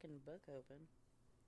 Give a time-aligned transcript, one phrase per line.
[0.00, 0.76] fucking book open.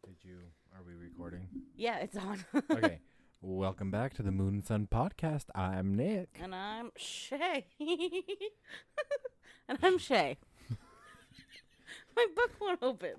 [0.05, 0.39] Did you?
[0.75, 1.47] Are we recording?
[1.77, 2.45] Yeah, it's on.
[2.71, 3.01] okay.
[3.43, 5.45] Welcome back to the Moon and Sun podcast.
[5.55, 6.31] I'm Nick.
[6.43, 7.67] and I'm Shay.
[9.69, 10.39] and I'm Shay.
[12.17, 13.15] My book won't open.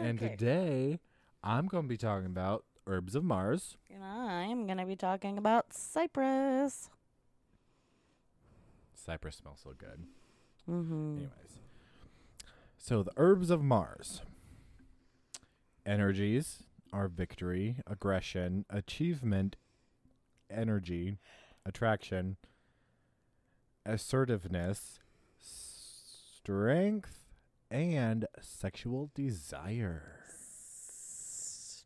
[0.00, 1.00] And today
[1.42, 3.76] I'm going to be talking about herbs of Mars.
[3.92, 6.88] And I'm going to be talking about cypress.
[8.94, 10.04] Cypress smells so good.
[10.70, 11.16] Mm-hmm.
[11.16, 11.58] Anyways.
[12.78, 14.22] So the herbs of Mars.
[15.84, 19.56] Energies are victory, aggression, achievement,
[20.50, 21.18] energy,
[21.66, 22.36] attraction,
[23.84, 25.00] assertiveness,
[25.40, 27.18] strength,
[27.70, 30.20] and sexual desire.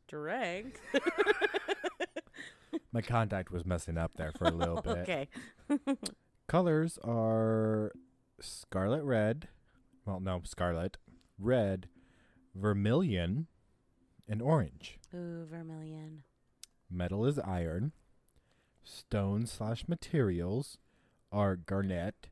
[0.07, 0.81] Strength.
[2.93, 4.99] My contact was messing up there for a little bit.
[4.99, 5.29] okay.
[6.49, 7.93] Colors are
[8.41, 9.49] scarlet red.
[10.05, 10.97] Well, no, scarlet,
[11.39, 11.89] red,
[12.55, 13.49] vermilion,
[14.29, 14.99] and orange.
[15.15, 16.23] Ooh, vermilion.
[16.91, 17.93] Metal is iron.
[18.85, 20.79] Stone slash materials
[21.33, 22.29] are garnet,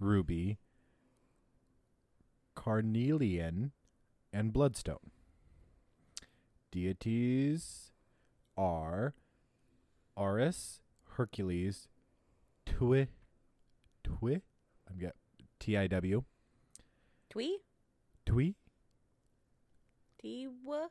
[0.00, 0.58] ruby,
[2.54, 3.72] carnelian,
[4.32, 5.10] and bloodstone.
[6.70, 7.90] Deities
[8.56, 9.14] are
[10.16, 10.80] Ares,
[11.16, 11.88] Hercules,
[12.64, 13.08] Tui,
[14.02, 14.40] Tui,
[14.90, 15.14] I'm get
[15.60, 16.24] T I W,
[17.28, 17.58] Twee?
[18.24, 18.54] Tui,
[20.24, 20.88] Tiwa?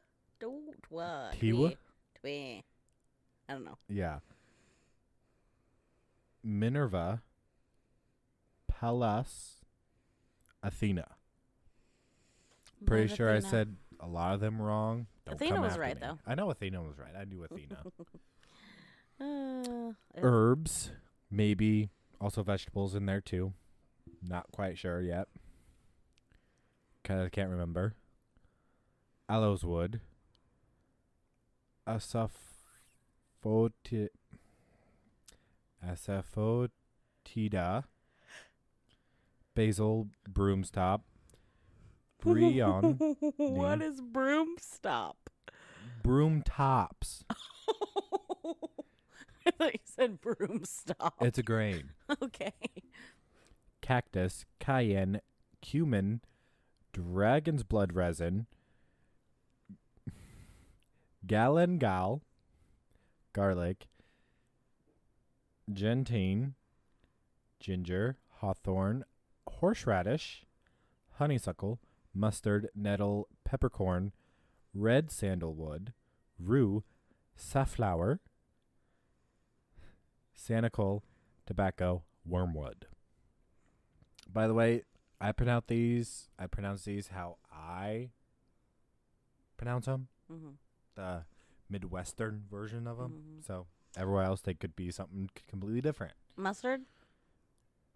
[1.39, 1.75] Tiwa?
[2.23, 3.77] I don't know.
[3.89, 4.19] Yeah.
[6.43, 7.21] Minerva,
[8.67, 9.57] Pallas,
[10.63, 11.07] Athena.
[12.85, 15.05] Pretty sure I said a lot of them wrong.
[15.25, 16.07] Don't Athena was right, me.
[16.07, 16.17] though.
[16.25, 17.13] I know Athena was right.
[17.19, 17.83] I knew Athena.
[19.21, 20.89] Uh, Herbs,
[21.29, 23.53] maybe also vegetables in there too.
[24.19, 25.27] Not quite sure yet.
[27.03, 27.93] Kind of can't remember.
[29.29, 30.01] Aloes wood.
[31.95, 34.09] Asafoetida.
[35.85, 37.83] Asafoetida.
[39.55, 41.01] Basil broomstop.
[42.19, 43.15] Brion.
[43.37, 45.31] what is broom stop?
[46.01, 47.23] broom tops.
[49.45, 51.15] I thought you said broom stop.
[51.21, 51.91] It's a grain.
[52.21, 52.53] okay.
[53.81, 55.21] cactus, cayenne,
[55.61, 56.21] cumin,
[56.93, 58.45] dragon's blood resin,
[61.25, 62.21] galangal,
[63.33, 63.87] garlic,
[65.71, 66.55] gentian,
[67.59, 69.03] ginger, hawthorn,
[69.47, 70.45] horseradish,
[71.13, 71.79] honeysuckle,
[72.13, 74.11] mustard, nettle, peppercorn,
[74.73, 75.93] red sandalwood,
[76.39, 76.83] rue,
[77.35, 78.19] safflower,
[80.35, 81.01] sanicle,
[81.45, 82.87] tobacco, wormwood.
[84.31, 84.83] By the way,
[85.19, 86.29] I pronounce these.
[86.39, 88.09] I pronounce these how I
[89.57, 90.07] pronounce them.
[90.31, 90.51] Mm-hmm.
[90.95, 91.25] The
[91.69, 93.39] Midwestern version of them.
[93.41, 93.45] Mhm.
[93.45, 96.13] So everywhere else, they could be something c- completely different.
[96.35, 96.81] Mustard?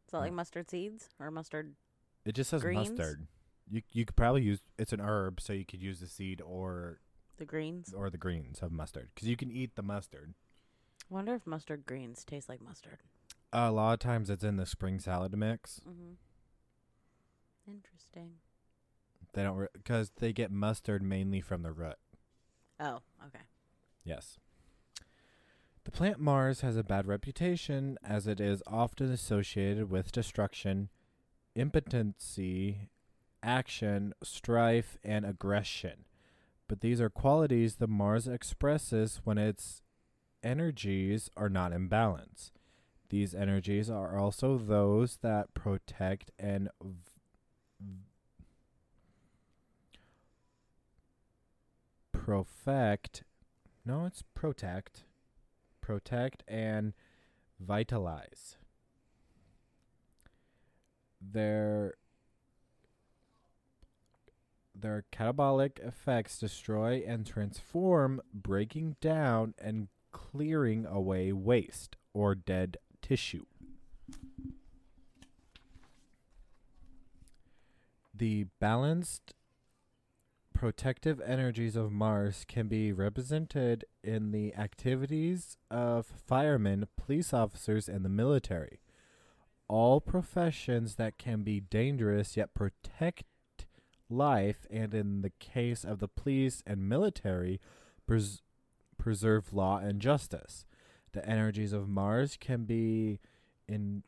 [0.05, 0.35] Is that like Mm.
[0.35, 1.75] mustard seeds or mustard?
[2.25, 2.89] It just says Greens?
[2.91, 3.27] mustard.
[3.67, 6.99] You you could probably use it's an herb, so you could use the seed or
[7.37, 7.93] The greens?
[7.93, 10.35] or the greens of mustard because you can eat the mustard.
[11.09, 13.03] wonder if mustard greens taste like mustard.
[13.53, 15.79] a lot of times, it's in the spring salad mix.
[15.87, 16.13] Mm-hmm.
[17.67, 18.39] Interesting.
[19.33, 21.97] They don't because they get mustard mainly from the root.
[22.79, 23.43] Oh, okay.
[24.03, 24.39] Yes.
[25.83, 30.89] The plant Mars has a bad reputation as it is often associated with destruction,
[31.55, 32.89] impotency,
[33.43, 36.05] action, strife, and aggression.
[36.67, 39.83] But these are qualities the Mars expresses when its
[40.43, 42.51] energies are not in balance.
[43.09, 46.93] These energies are also those that protect and v-
[52.25, 53.23] perfect
[53.85, 55.03] no, it's protect.
[55.79, 56.93] Protect and
[57.59, 58.57] vitalize.
[61.21, 61.93] Their
[64.77, 73.45] their catabolic effects destroy and transform, breaking down and clearing away waste or dead tissue.
[78.13, 79.33] The balanced
[80.55, 88.03] protective energies of Mars can be represented in the activities of firemen, police officers, and
[88.03, 88.79] the military.
[89.67, 93.25] All professions that can be dangerous yet protect
[94.09, 97.59] life, and in the case of the police and military,
[98.07, 98.41] pres-
[98.97, 100.65] preserve law and justice.
[101.11, 103.19] The energies of Mars can be
[103.67, 104.03] in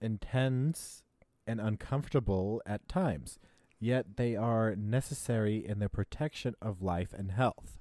[0.00, 1.02] intense
[1.46, 3.38] and uncomfortable at times.
[3.80, 7.78] Yet they are necessary in the protection of life and health.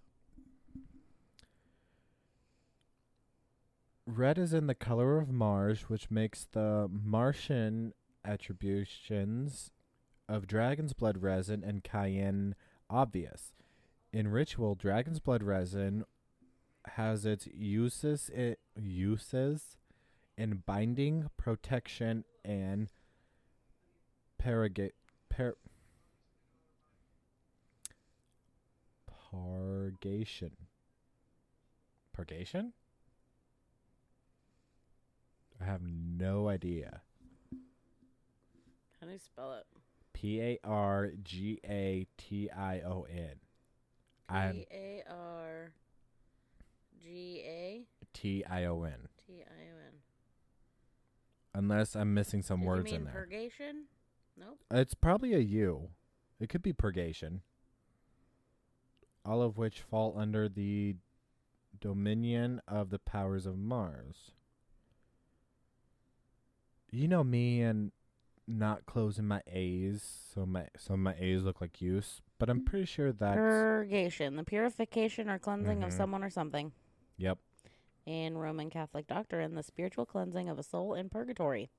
[4.05, 9.71] Red is in the color of Mars, which makes the Martian attributions
[10.29, 12.55] of dragon's blood resin and cayenne
[12.89, 13.53] obvious.
[14.13, 16.05] In ritual, dragon's blood resin
[16.91, 19.77] has its uses i uses
[20.38, 22.88] in binding, protection, and
[24.41, 24.91] paragate
[29.31, 30.51] par purgation.
[32.13, 32.74] Purgation?
[35.62, 37.01] I have no idea.
[39.00, 39.65] How do you spell it?
[40.13, 43.35] P A R G A T I O N.
[44.29, 45.71] I P A R
[47.01, 49.07] G A T I O N.
[49.25, 49.94] T I O N.
[51.53, 53.13] Unless I'm missing some Did you words mean in there.
[53.13, 53.85] Purgation?
[54.39, 54.59] Nope.
[54.71, 55.89] It's probably a U.
[56.39, 57.41] It could be purgation.
[59.27, 60.95] All of which fall under the
[61.79, 64.31] dominion of the powers of Mars.
[66.91, 67.91] You know me and
[68.47, 70.01] not closing my A's,
[70.33, 74.45] so my so my A's look like U's, but I'm pretty sure that's Purgation, the
[74.45, 75.97] purification or cleansing of Mhm.
[75.97, 76.71] someone or something.
[77.18, 77.38] yep.
[78.06, 81.69] In Roman Catholic doctrine, the spiritual cleansing of a soul in purgatory.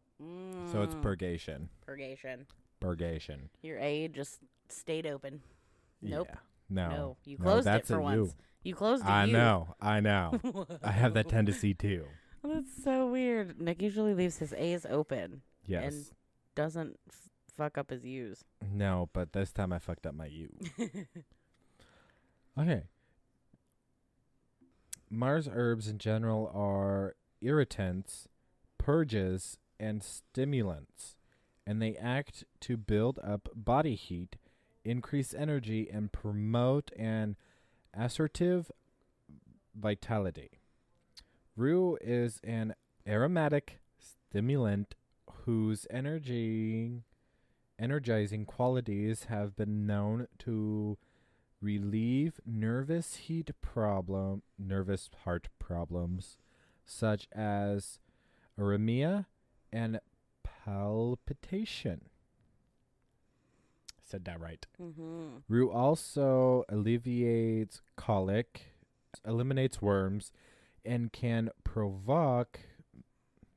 [0.66, 1.70] So it's Mm, purgation.
[1.80, 2.46] purgation.
[2.80, 3.48] Purgation.
[3.62, 5.40] Your A just stayed open.
[6.02, 6.28] Nope.
[6.28, 6.40] Yeah.
[6.70, 6.88] No.
[6.88, 8.16] No, you No, closed it for once.
[8.16, 8.34] U.
[8.62, 9.08] You closed it.
[9.08, 9.32] I you.
[9.32, 9.74] know.
[9.80, 10.38] I know.
[10.82, 12.04] I have that tendency too.
[12.44, 13.60] That's so weird.
[13.60, 16.12] Nick usually leaves his A's open, Yes.
[16.54, 18.44] doesn't f- fuck up his U's.
[18.72, 20.48] No, but this time I fucked up my U.
[22.58, 22.82] Okay.
[25.10, 28.28] Mars herbs in general are irritants,
[28.78, 31.16] purges, and stimulants,
[31.66, 34.36] and they act to build up body heat,
[34.88, 37.36] increase energy, and promote an
[37.94, 38.70] assertive
[39.74, 40.50] vitality.
[41.56, 42.74] Rue is an
[43.06, 44.94] aromatic stimulant
[45.44, 47.02] whose energy
[47.78, 50.98] energizing qualities have been known to
[51.60, 56.36] relieve nervous heat problem nervous heart problems
[56.84, 57.98] such as
[58.58, 59.26] arrhythmia
[59.72, 60.00] and
[60.44, 62.02] palpitation
[64.08, 65.36] said that right mm-hmm.
[65.48, 68.72] rue also alleviates colic
[69.26, 70.32] eliminates worms
[70.84, 72.60] and can provoke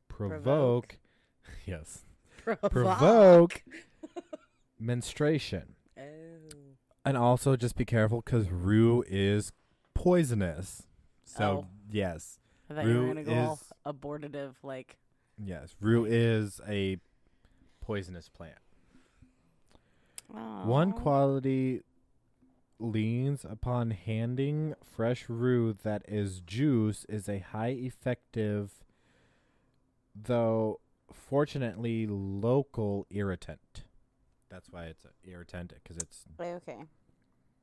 [0.08, 0.98] provoke
[1.66, 2.04] yes
[2.70, 3.64] provoke
[4.80, 6.50] menstruation Oh.
[7.06, 9.52] and also just be careful because rue is
[9.94, 10.84] poisonous.
[11.26, 11.68] So Oh.
[11.90, 12.40] yes,
[12.70, 14.98] I thought you were Rue gonna go all is- abortive, like
[15.38, 16.98] yes, rue is a
[17.82, 18.58] poisonous plant.
[20.34, 21.82] One quality
[22.80, 28.84] leans upon handing fresh rue that is juice is a high effective,
[30.16, 30.80] though
[31.12, 33.84] fortunately local irritant.
[34.50, 36.78] That's why it's an irritant because it's eh, Okay,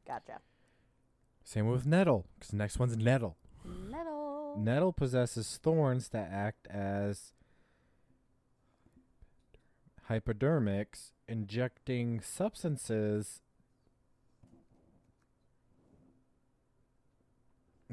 [0.07, 0.39] gotcha.
[1.45, 3.37] same with nettle because the next one's nettle.
[3.65, 4.57] Nettle.
[4.59, 7.33] Nettle possesses thorns that act as
[10.09, 13.43] hypodermics, injecting substances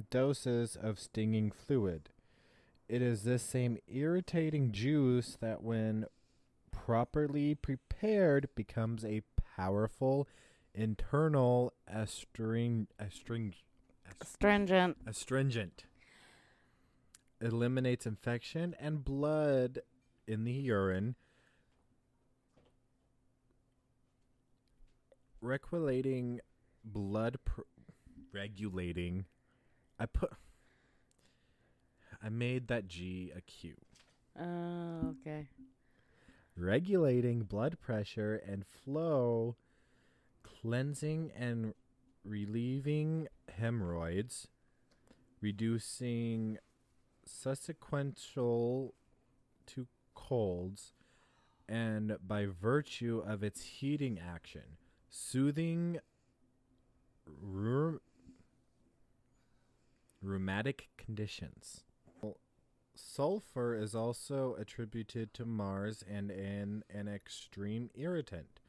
[0.10, 2.10] doses of stinging fluid.
[2.88, 6.06] It is this same irritating juice that, when
[6.72, 9.22] properly prepared, becomes a
[9.56, 10.28] powerful
[10.74, 13.54] internal astring, astring,
[14.24, 14.98] Stringent.
[15.08, 15.86] astringent.
[17.42, 19.80] Eliminates infection and blood
[20.28, 21.16] in the urine.
[25.46, 26.40] Regulating
[26.84, 27.62] blood pr-
[28.34, 29.26] regulating.
[30.00, 30.32] I put
[32.24, 33.76] I made that G a Q.
[34.40, 35.48] Oh, okay.
[36.58, 39.56] regulating blood pressure and flow,
[40.44, 41.74] cleansing and
[42.24, 44.48] relieving hemorrhoids,
[45.42, 46.58] reducing
[47.28, 48.94] subsequential
[49.68, 50.94] to colds,
[51.70, 54.78] and by virtue of its heating action,
[55.16, 55.98] soothing
[57.26, 58.02] rheum-
[60.22, 61.84] rheumatic conditions.
[62.98, 68.60] Sulfur is also attributed to Mars and in an extreme irritant.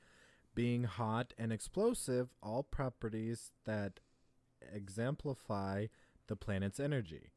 [0.54, 4.00] Being hot and explosive, all properties that
[4.72, 5.86] exemplify
[6.26, 7.32] the planet's energy.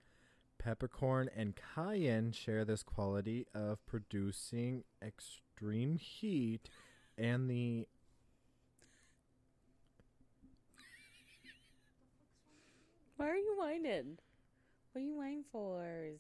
[0.58, 6.70] Peppercorn and cayenne share this quality of producing extreme heat
[7.18, 7.88] and the
[13.20, 14.18] Why are you whining?
[14.94, 16.20] What are you whining for?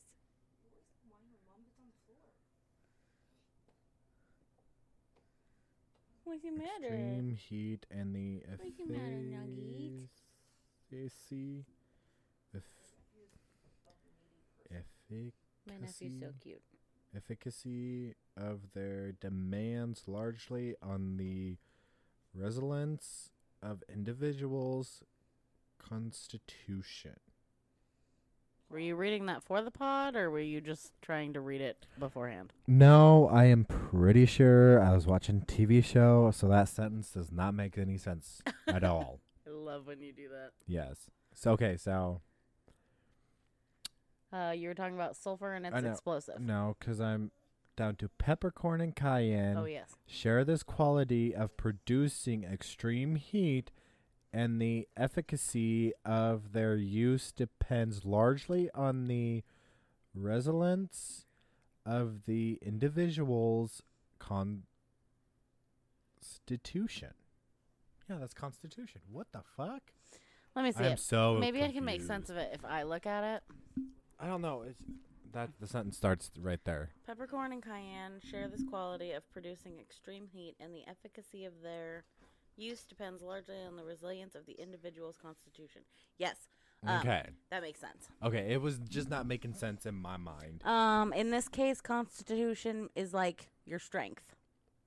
[6.25, 6.68] What's the matter?
[6.86, 10.10] Extreme heat and the What's the matter, Nugget?
[10.91, 11.65] efficacy.
[12.56, 12.63] Eff-
[15.68, 16.62] My nephew's so cute.
[17.15, 21.58] efficacy of their demands largely on the
[22.34, 25.03] resilience of individuals'
[25.80, 27.16] constitution.
[28.70, 31.88] Were you reading that for the pod, or were you just trying to read it
[31.98, 32.54] beforehand?
[32.68, 37.56] No, I am pretty sure I was watching TV show, so that sentence does not
[37.56, 39.22] make any sense at all.
[39.48, 40.52] I love when you do that.
[40.68, 41.10] Yes.
[41.34, 42.22] So okay, so
[44.32, 46.40] Uh, you were talking about sulfur and it's explosive.
[46.40, 47.32] no, because I'm
[47.76, 49.58] down to peppercorn and cayenne.
[49.58, 49.96] oh yes.
[50.06, 53.72] share this quality of producing extreme heat,
[54.32, 59.44] and the efficacy of their use depends largely on the
[60.14, 61.26] resilience
[61.86, 63.82] of the individual's
[64.20, 64.64] constitution.
[68.10, 69.02] Yeah, that's constitution.
[69.12, 69.82] What the fuck?
[70.56, 71.00] Let me see I'm it.
[71.00, 73.44] so Maybe I can make sense of it if I look at it.
[74.20, 74.64] I don't know.
[74.68, 74.82] It's
[75.32, 76.90] that the sentence starts right there.
[77.06, 82.04] Peppercorn and cayenne share this quality of producing extreme heat, and the efficacy of their
[82.58, 85.82] use depends largely on the resilience of the individual's constitution.
[86.18, 86.36] Yes,
[86.86, 87.25] Um, okay.
[87.50, 88.10] that makes sense.
[88.24, 90.63] Okay, it was just not making sense in my mind.
[90.65, 94.36] Um, in this case, constitution is like your strength.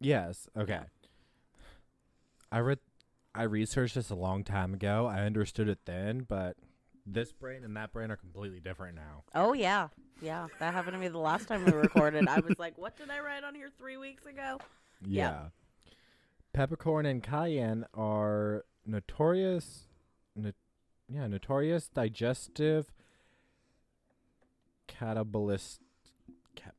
[0.00, 0.49] Yes.
[0.57, 0.81] Okay.
[2.50, 2.78] I read,
[3.35, 5.07] I researched this a long time ago.
[5.07, 6.57] I understood it then, but
[7.07, 9.25] this brain and that brain are completely different now.
[9.35, 9.88] Oh yeah,
[10.21, 10.49] yeah.
[10.59, 12.28] That happened to me the last time we recorded.
[12.28, 14.59] I was like, "What did I write on here three weeks ago?"
[15.04, 15.47] Yeah.
[16.52, 19.88] Peppercorn and cayenne are notorious,
[20.37, 20.52] no,
[21.09, 22.92] yeah, notorious digestive
[24.87, 25.78] catabolist,
[26.54, 26.75] cat,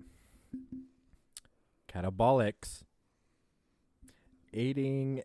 [1.92, 2.84] catabolics,
[4.54, 5.24] aiding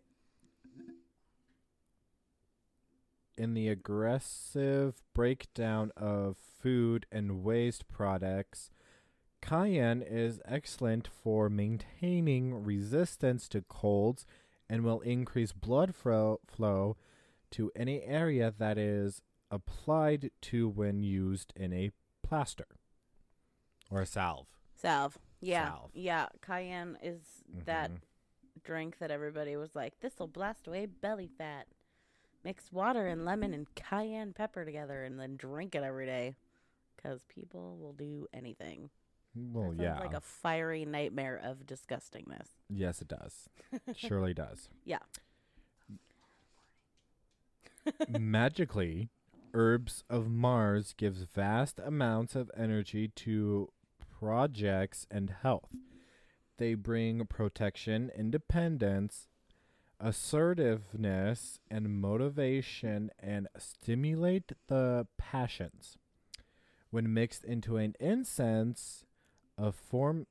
[3.37, 8.71] in the aggressive breakdown of food and waste products.
[9.41, 14.25] Cayenne is excellent for maintaining resistance to colds
[14.69, 16.97] and will increase blood fro- flow
[17.51, 21.91] to any area that is applied to when used in a
[22.21, 22.67] plaster
[23.89, 24.47] or a salve.
[24.75, 25.17] Salve.
[25.41, 25.91] Yeah, Salve.
[25.93, 26.27] yeah.
[26.41, 28.01] Cayenne is that Mhm.
[28.63, 31.67] drink that everybody was like, "This'll blast away belly fat."
[32.43, 36.35] Mix water and lemon and cayenne pepper together, and then drink it every day,
[36.95, 38.89] because people will do anything.
[39.53, 39.99] Well, yeah.
[39.99, 42.47] like a fiery nightmare of disgustingness.
[42.69, 43.49] yes, it does.
[43.95, 44.69] Surely does.
[44.85, 44.99] Yeah.
[48.07, 49.09] Magically,
[49.53, 53.69] herbs of Mars gives vast amounts of energy to
[54.19, 55.69] projects and health.
[56.57, 59.27] They bring protection, independence,
[59.99, 65.97] assertiveness, and motivation and stimulate the passions.
[66.91, 69.05] When mixed into an incense,
[69.59, 70.25] a form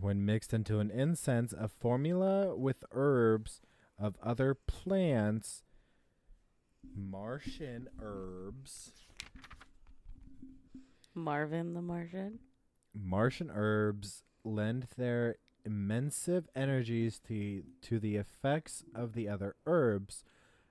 [0.00, 3.60] when mixed into an incense, a formula with herbs
[3.98, 5.62] of other plants,
[6.94, 8.92] Martian herbs,
[11.14, 12.38] Marvin the Martian.
[12.94, 20.24] Martian herbs lend their immense energies to, to the effects of the other herbs,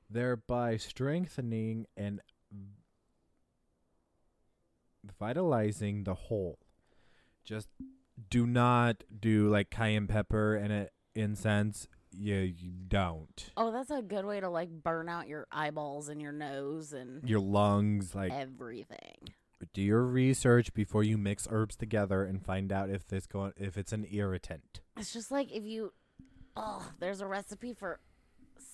[0.09, 2.21] thereby strengthening and
[5.19, 6.57] vitalizing the whole.
[7.49, 7.67] Just
[8.29, 11.87] do not do like cayenne pepper and a incense.
[12.11, 13.49] Yeah, you don't.
[13.57, 17.27] Oh, that's a good way to like burn out your eyeballs and your nose and
[17.27, 19.29] Your lungs, like, everything.
[19.73, 23.79] do your research before you mix herbs together and find out if this going if
[23.79, 24.81] it's an irritant.
[24.95, 25.91] It's just like if you,
[26.55, 27.99] oh, there's a recipe for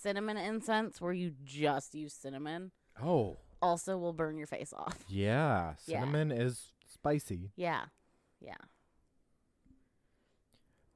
[0.02, 2.72] cinnamon incense where you just use cinnamon.
[3.02, 4.98] Oh, Also, will burn your face off.
[5.08, 6.02] yeah, Yeah.
[6.02, 7.52] cinnamon is spicy.
[7.56, 7.86] Yeah,
[8.40, 8.56] yeah.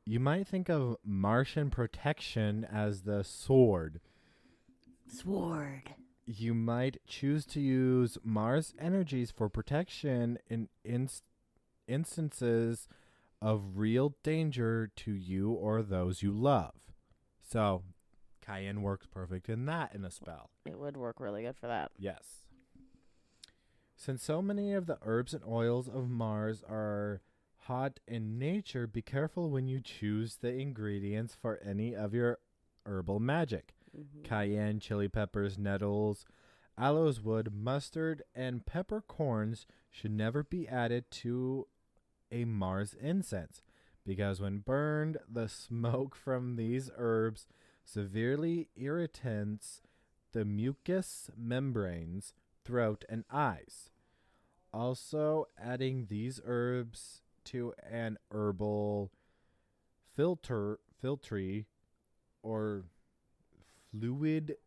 [0.06, 4.02] You might think of Martian protection as the sword.
[5.08, 5.94] Sword.
[6.26, 11.24] You might choose to use Mars energies for protection in inst-
[11.88, 12.88] instances
[13.42, 16.74] of real danger to you or those you love.
[17.42, 17.84] So,
[18.42, 20.50] cayenne works perfect in that in a spell.
[20.66, 21.92] It would work really good for that.
[21.98, 22.46] Yes.
[23.96, 27.22] Since so many of the herbs and oils of Mars are
[27.70, 32.40] hot in nature, be careful when you choose the ingredients for any of your
[32.86, 33.76] herbal magic.
[33.96, 34.24] Mhm.
[34.24, 36.26] Cayenne, chili peppers, nettles,
[36.78, 41.68] aloes wood, mustard, and peppercorns should never be added to
[42.32, 43.62] a Mars incense
[44.06, 47.48] because when burned, the smoke from these herbs
[47.84, 49.84] severely irritates
[50.32, 52.34] the mucous membranes,
[52.64, 53.92] throat, and eyes.
[54.74, 59.12] Also, adding these herbs to an herbal
[60.16, 61.66] filter filtry
[62.44, 62.84] or
[63.92, 64.58] fluid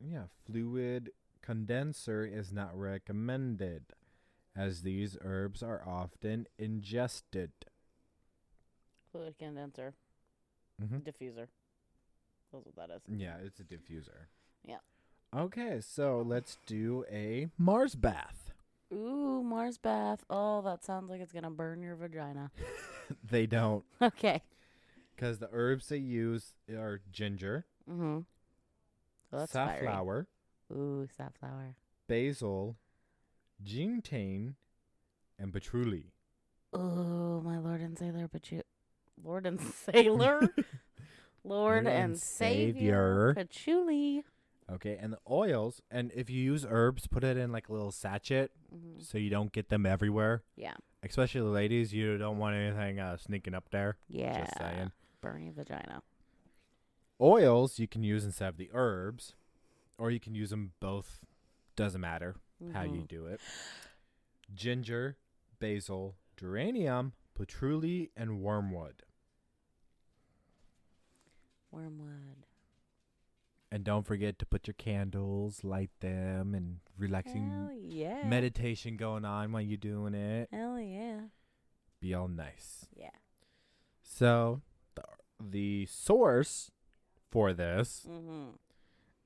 [0.00, 1.10] yeah, fluid
[1.42, 3.82] condenser is not recommended
[4.56, 7.50] as these herbs are often ingested.
[9.12, 9.94] Fluid condenser,
[10.80, 10.98] Mm-hmm.
[10.98, 11.48] diffuser.
[12.52, 13.02] That's what that is.
[13.08, 14.26] Yeah, it's a diffuser.
[14.64, 14.78] Yeah.
[15.36, 18.47] Okay, so let's do a Mars bath.
[18.92, 20.24] Ooh, Mars bath.
[20.30, 22.50] Oh, that sounds like it's gonna burn your vagina.
[23.30, 24.42] they don't, okay.
[25.14, 28.20] because the herbs they use are ginger, Mm-hmm.
[29.30, 29.84] Well, that's fiery.
[29.86, 30.26] safflower,
[30.72, 31.76] Ooh, safflower.
[32.06, 32.76] basil,
[33.64, 34.54] gintane,
[35.38, 36.12] and patchouli.
[36.76, 38.62] Ooh, my Lord and Sailor, but you,
[39.22, 39.60] Lord and
[39.92, 40.48] Sailor,
[41.44, 43.34] Lord and and Savior, Savior.
[43.34, 44.24] patchouli.
[44.70, 47.90] Okay, and the oils, and if you use herbs, put it in like a little
[47.92, 50.42] sachet hmm so you don't get them everywhere.
[50.56, 53.96] Yeah, Especially the ladies, you don't want anything uh, sneaking up there.
[54.08, 54.40] yeah.
[54.44, 54.92] Just saying.
[55.20, 56.02] Burn your vagina.
[57.20, 59.34] Oils you can use instead of the herbs,
[59.98, 61.20] or you can use them both.
[61.76, 62.36] Doesn't matter
[62.72, 63.08] how you Mhm.
[63.08, 63.40] do it.
[64.54, 65.16] Ginger,
[65.60, 69.02] basil, geranium, patchouli, and wormwood.
[71.70, 72.44] Wormwood.
[73.70, 78.26] And don't forget to put your candles, light them, and relaxing Hell yeah.
[78.26, 80.48] meditation going on while you're doing it.
[80.50, 81.20] Hell yeah.
[82.00, 82.86] Be all nice.
[82.96, 83.10] Yeah.
[84.02, 84.62] So,
[84.94, 85.02] the,
[85.38, 86.70] the source
[87.30, 88.52] for this Mm-hmm.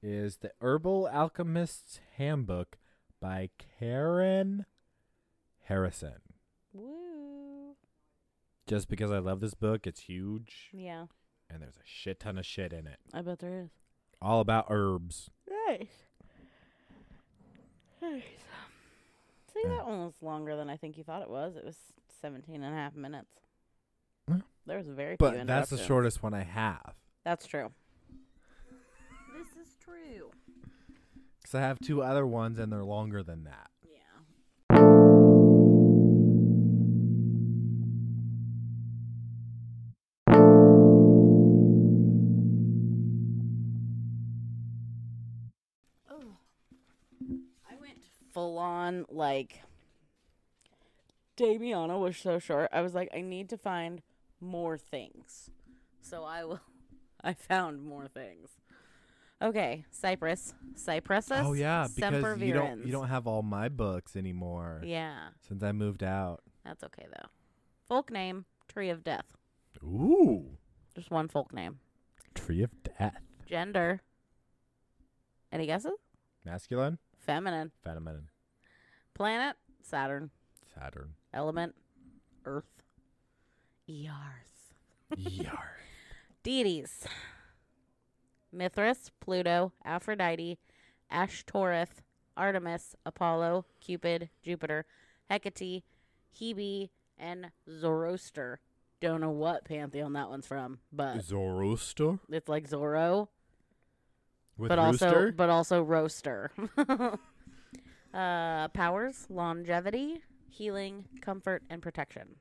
[0.02, 2.78] is the Herbal Alchemist's Handbook
[3.20, 4.66] by Karen
[5.66, 6.20] Harrison.
[6.72, 7.76] Woo.
[8.66, 11.06] Just because I love this book, it's huge, Yeah,
[11.48, 12.98] and there's a shit ton of shit in it.
[13.14, 13.70] I bet there is.
[14.22, 15.30] All about herbs.
[15.68, 15.88] Nice.
[18.00, 18.22] Nice.
[19.52, 19.70] See, Yeah.
[19.70, 21.56] that one was longer than I think you thought it was.
[21.56, 21.76] It was
[22.20, 23.32] 17 and a half minutes.
[24.28, 24.38] Yeah.
[24.66, 26.94] There was very few But that's the shortest one I have.
[27.24, 27.72] That's true.
[29.36, 30.30] This is true.
[31.40, 33.70] Because I have two other ones, and they're longer than that.
[48.82, 49.62] On like
[51.36, 52.68] Damiana was so short.
[52.72, 54.02] I was like, I need to find
[54.40, 55.50] more things.
[56.00, 56.60] So I will
[57.24, 58.48] I found more things.
[59.40, 60.54] Okay, Cypress.
[60.76, 61.42] Cypressus.
[61.44, 65.72] oh yeah, because you don't you don't have all my books anymore Yeah, since I
[65.72, 66.40] moved out.
[66.64, 67.28] that's okay though.
[67.88, 69.26] Folk name, Tree of Death.
[69.82, 70.58] Ooh,
[70.94, 71.80] Just one folk name.
[72.34, 73.16] Tree of Death.
[73.46, 74.00] Gender.
[75.50, 75.98] Any guesses?
[76.44, 77.72] Masculine, Feminine.
[77.84, 78.28] feminine,
[79.14, 80.30] Planet, Saturn.
[80.74, 81.10] Saturn.
[81.32, 81.74] Element,
[82.44, 82.64] Earth.
[83.88, 84.74] Earth.
[85.16, 85.76] Yar.
[86.42, 87.06] Deities.
[88.52, 90.58] Mithras, Pluto, Aphrodite,
[91.10, 92.02] Ashtoreth,
[92.36, 94.86] Artemis, Apollo, Cupid, Jupiter,
[95.30, 95.82] Hecate,
[96.38, 98.60] Hebe, and Zoroaster.
[99.00, 103.28] Don't know what pantheon that one's from, but Zoroaster it's like Zorro,
[104.56, 105.06] with but rooster.
[105.06, 106.50] also but also roaster.
[108.14, 112.36] uh, powers: longevity, healing, comfort, and protection.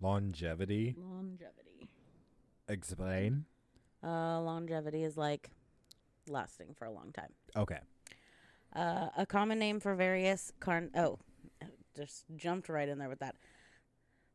[0.00, 0.94] Longevity.
[0.98, 1.90] Longevity.
[2.68, 3.44] Explain.
[4.02, 5.50] Uh, longevity is like
[6.28, 7.32] lasting for a long time.
[7.56, 7.78] Okay.
[8.74, 10.90] Uh, a common name for various carn.
[10.94, 11.18] Oh,
[11.96, 13.36] just jumped right in there with that.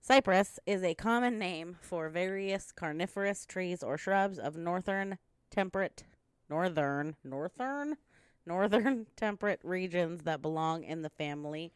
[0.01, 5.19] Cypress is a common name for various carnivorous trees or shrubs of northern
[5.51, 6.03] temperate,
[6.49, 7.97] northern, northern,
[8.45, 11.73] northern temperate regions that belong in the family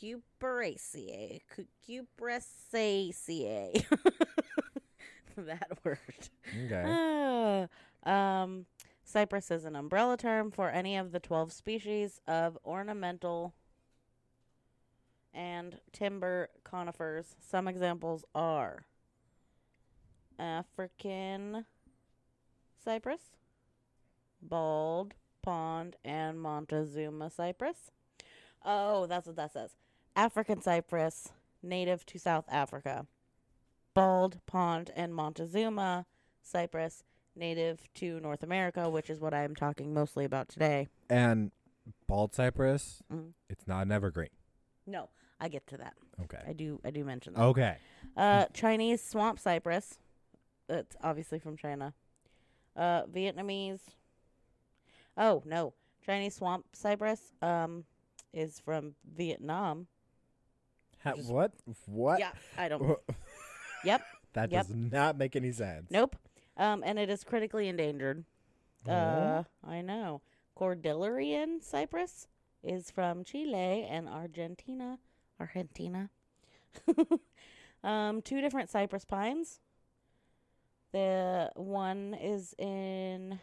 [0.00, 1.42] Cupraceae.
[1.54, 1.66] Cu-
[5.36, 5.98] that word.
[6.64, 6.84] Okay.
[8.04, 8.66] Ah, um,
[9.04, 13.54] cypress is an umbrella term for any of the 12 species of ornamental
[15.34, 17.36] and timber conifers.
[17.40, 18.86] Some examples are
[20.38, 21.64] African
[22.82, 23.20] cypress,
[24.40, 27.90] bald pond, and Montezuma cypress.
[28.64, 29.70] Oh, that's what that says.
[30.14, 31.30] African cypress,
[31.62, 33.06] native to South Africa.
[33.94, 36.06] Bald pond and Montezuma
[36.42, 37.04] cypress,
[37.36, 40.88] native to North America, which is what I am talking mostly about today.
[41.10, 41.50] And
[42.06, 43.32] bald cypress, Mhm.
[43.48, 44.30] it's not an evergreen.
[44.86, 45.08] No,
[45.40, 45.94] I get to that.
[46.22, 46.42] Okay.
[46.46, 46.80] I do.
[46.84, 47.42] I do mention that.
[47.42, 47.78] Okay.
[48.16, 49.98] Uh, Chinese swamp cypress.
[50.68, 51.94] That's obviously from China.
[52.76, 53.80] Uh, Vietnamese.
[55.16, 57.32] Oh no, Chinese swamp cypress.
[57.42, 57.84] Um,
[58.32, 59.86] is from Vietnam.
[61.04, 61.52] Ha- Just- what?
[61.86, 62.18] What?
[62.18, 62.98] Yeah, I don't.
[63.84, 64.02] Yep.
[64.34, 64.66] That Yep.
[64.68, 65.90] does not make any sense.
[65.90, 66.16] Nope.
[66.56, 68.24] Um, and it is critically endangered.
[68.88, 68.90] Oh.
[68.92, 70.22] Uh, I know.
[70.58, 72.28] Cordillerian cypress
[72.62, 74.98] is from Chile and Argentina.
[75.38, 76.08] Argentina.
[77.84, 79.60] um, two different cypress pines.
[80.92, 83.38] The one is in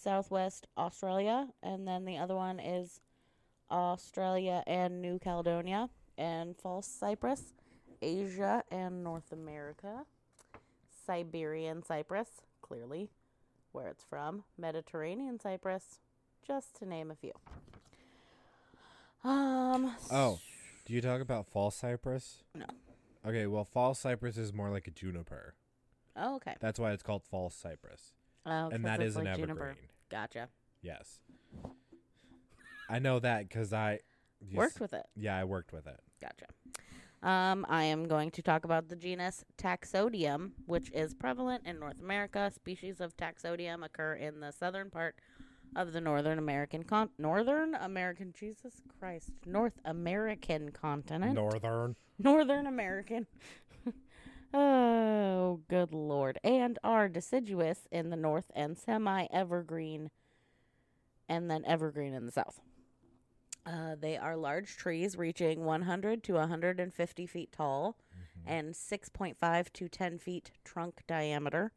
[0.00, 3.00] southwest Australia, and then the other one is
[3.70, 7.54] Australia and New Caledonia, and false cypress,
[8.02, 10.04] Asia and North America.
[11.06, 12.28] Siberian cypress,
[12.62, 13.10] clearly
[13.72, 16.00] where it's from, Mediterranean cypress,
[16.46, 17.32] just to name a few.
[19.22, 19.94] Um.
[20.10, 20.40] Oh,
[20.86, 22.42] do you talk about false cypress?
[22.54, 22.66] No.
[23.26, 25.54] Okay, well, false cypress is more like a juniper.
[26.16, 26.56] Oh, okay.
[26.60, 28.12] That's why it's called false cypress.
[28.46, 29.48] Oh, and that is an like evergreen.
[29.56, 29.76] juniper.
[30.10, 30.48] Gotcha.
[30.82, 31.20] Yes.
[32.88, 34.00] I know that because I
[34.52, 35.06] Worked s- with it.
[35.16, 36.00] Yeah, I worked with it.
[36.20, 36.46] Gotcha.
[37.22, 42.00] Um, I am going to talk about the genus Taxodium, which is prevalent in North
[42.00, 42.50] America.
[42.54, 45.16] Species of Taxodium occur in the southern part
[45.76, 51.34] of the Northern American con- Northern American Jesus Christ North American continent.
[51.34, 51.94] Northern.
[52.18, 53.26] Northern American.
[54.52, 56.38] Oh, good lord.
[56.42, 60.10] And are deciduous in the north and semi evergreen,
[61.28, 62.60] and then evergreen in the south.
[63.66, 67.96] Uh, they are large trees reaching 100 to 150 feet tall
[68.46, 71.72] and 6.5 to 10 feet trunk diameter.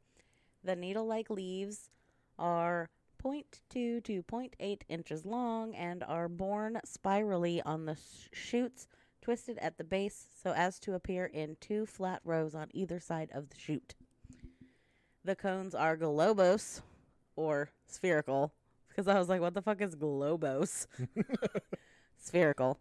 [0.64, 1.90] The needle like leaves
[2.40, 2.90] are
[3.24, 8.88] 0.2 to 0.8 inches long and are borne spirally on the sh- shoots
[9.24, 13.30] twisted at the base so as to appear in two flat rows on either side
[13.34, 13.96] of the shoot.
[15.24, 16.82] The cones are globose
[17.38, 18.54] or spherical
[18.90, 20.88] because I was like, what the fuck is globose?
[22.18, 22.78] spherical.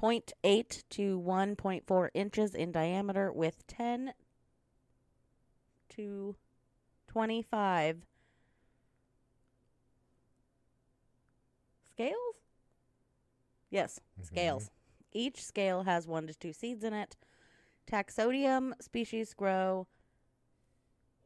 [0.00, 4.12] 0.8 to 1.4 inches in diameter with 10
[5.88, 6.36] to
[7.08, 7.96] 25
[11.92, 12.14] scales?
[13.70, 14.24] Yes, mm-hmm.
[14.24, 14.70] scales.
[15.12, 17.16] Each scale has one to two seeds in it.
[17.86, 19.86] Taxodium species grow.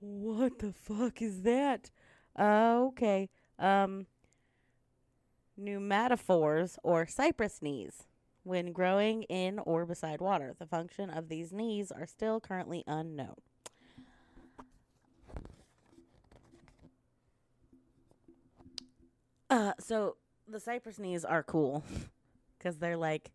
[0.00, 1.90] What the fuck is that?
[2.38, 3.28] Okay.
[3.58, 4.06] Um,
[5.60, 8.04] pneumatophores or cypress knees
[8.44, 10.54] when growing in or beside water.
[10.58, 13.36] The function of these knees are still currently unknown.
[19.50, 20.16] Uh, so
[20.48, 21.84] the cypress knees are cool
[22.58, 23.30] because they're like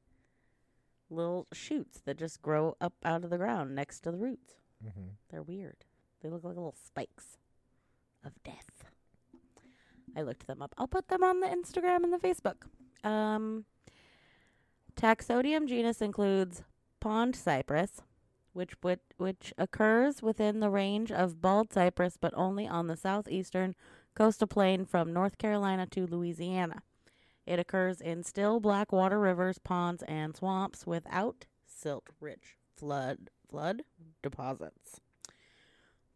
[1.09, 4.55] little shoots that just grow up out of the ground next to the roots.
[4.85, 5.09] Mm-hmm.
[5.29, 5.85] They're weird.
[6.21, 7.37] They look like little spikes
[8.23, 8.85] of death.
[10.15, 10.73] I looked them up.
[10.77, 12.63] I'll put them on the Instagram and the Facebook.
[13.03, 13.65] Um,
[14.95, 16.63] Taxodium genus includes
[16.99, 18.01] pond cypress,
[18.53, 23.75] which which, which occurs within the range of bald cypress, but only on the southeastern
[24.15, 26.81] coastal plain from North Carolina to Louisiana.
[27.47, 33.83] It occurs in still black water rivers, ponds, and swamps without silt-rich flood flood
[34.21, 34.99] deposits.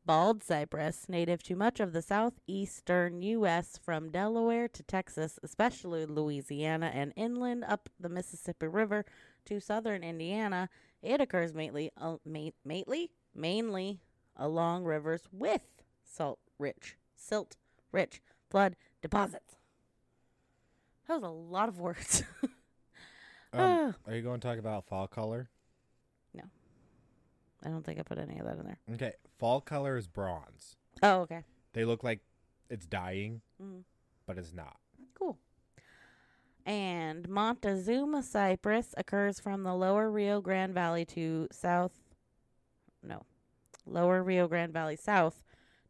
[0.05, 3.79] Bald cypress, native to much of the southeastern U.S.
[3.81, 9.05] from Delaware to Texas, especially Louisiana and inland up the Mississippi River
[9.45, 10.67] to southern Indiana.
[11.01, 14.01] It occurs mainly, uh, ma- mainly, mainly
[14.35, 15.61] along rivers with
[16.03, 19.60] salt-rich, silt-rich flood deposits.
[21.07, 22.23] That was a lot of words.
[23.53, 25.49] Um, are you going to talk about fall color?
[26.33, 26.43] No.
[27.65, 28.79] I don't think I put any of that in there.
[28.93, 30.77] Okay, fall color is bronze.
[31.03, 31.41] Oh, okay.
[31.73, 32.21] They look like
[32.69, 33.83] it's dying, Mm.
[34.25, 34.77] but it's not.
[35.15, 35.37] Cool.
[36.65, 41.99] And Montezuma cypress occurs from the lower Rio Grande Valley to south.
[43.03, 43.23] No.
[43.85, 45.43] Lower Rio Grande Valley south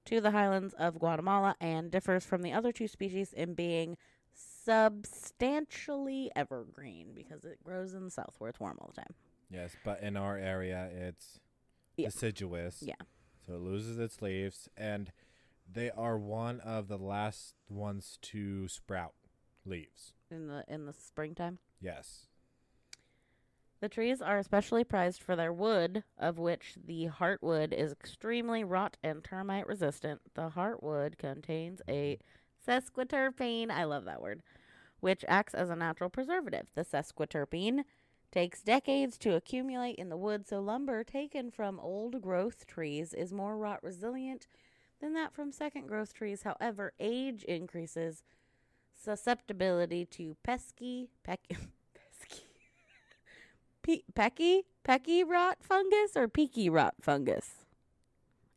[0.06, 3.98] to the highlands of Guatemala and differs from the other two species in being
[4.64, 9.14] substantially evergreen because it grows in the south where it's warm all the time.
[9.50, 11.40] Yes, but in our area, it's
[11.98, 12.08] Yeah.
[12.08, 12.84] deciduous.
[12.84, 12.96] Yeah.
[13.46, 15.12] So it loses its leaves, and
[15.72, 19.16] they are one of the last ones to sprout
[19.66, 20.14] leaves.
[20.30, 21.60] In the in the springtime.
[21.80, 22.28] Yes.
[23.80, 28.96] The trees are especially prized for their wood, of which the heartwood is extremely rot
[29.02, 30.22] and termite resistant.
[30.36, 32.20] The heartwood contains a
[32.68, 34.42] sesquiterpene, I love that word,
[35.00, 36.68] which acts as a natural preservative.
[36.76, 37.84] The sesquiterpene
[38.32, 43.34] takes decades to accumulate in the wood, so lumber taken from old growth trees is
[43.34, 44.48] more rot resilient
[45.02, 46.44] than that from second growth trees.
[46.44, 48.24] However, age increases
[48.94, 52.44] susceptibility to pesky, peck, pesky,
[53.82, 57.66] pe- pecky, pecky rot fungus or peaky rot fungus.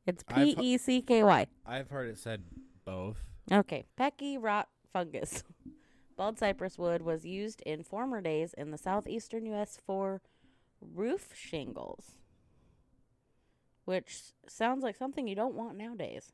[0.07, 1.47] It's P E C K Y.
[1.65, 2.45] I've heard it said
[2.85, 3.17] both.
[3.53, 5.43] Okay, pecky rot fungus.
[6.17, 9.79] Bald cypress wood was used in former days in the southeastern U.S.
[9.85, 10.21] for
[10.81, 12.19] roof shingles,
[13.85, 16.33] which sounds like something you don't want nowadays.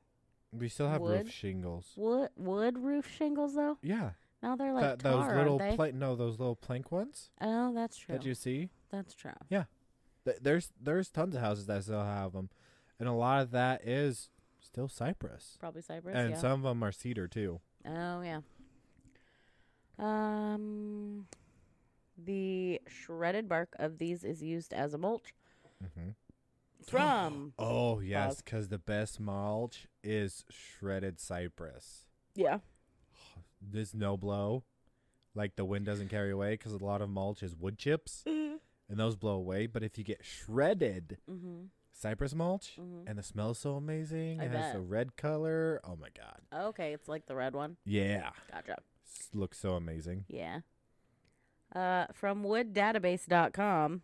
[0.52, 1.26] We still have Wood?
[1.26, 1.86] roof shingles.
[1.96, 3.78] Wood wood roof shingles though.
[3.82, 4.10] Yeah,
[4.42, 5.76] Now they're like that, tar, those little aren't they?
[5.76, 5.94] plank.
[5.94, 8.16] No, those little plank ones oh, that's true.
[8.16, 8.70] that you see.
[8.90, 9.32] that's true.
[9.48, 12.50] Th- There's there's tons of houses that still have them,
[12.98, 14.28] and a lot of that is
[14.72, 16.14] still cypress, Probably cypress.
[16.16, 16.36] and yeah.
[16.36, 17.60] some of them are cedar too.
[17.86, 18.40] Oh yeah.
[19.98, 21.26] Um,
[22.16, 25.34] the shredded bark of these is used as a mulch
[25.82, 26.10] Mm-hmm.
[26.86, 27.52] from.
[27.58, 32.06] Oh yes, because the best mulch is shredded cypress.
[32.34, 32.58] yeah.
[33.62, 34.64] There's no blow,
[35.34, 38.58] like the wind doesn't carry away because a lot of mulch is wood chips, and
[38.88, 39.66] those blow away.
[39.66, 41.64] But if you get shredded Mm-hmm.
[42.00, 43.04] Cypress mulch, Mhm.
[43.08, 45.80] and the smell is so amazing, I it has a red color.
[45.84, 47.76] Oh my god, Okay, it's like the red one.
[47.84, 48.78] yeah, Gotcha.
[49.04, 50.24] S- looks so amazing.
[50.28, 50.60] Yeah.
[51.74, 54.02] Uh, from wooddatabase.com,